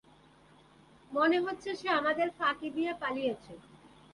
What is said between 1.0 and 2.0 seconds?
মনে হচ্ছে সে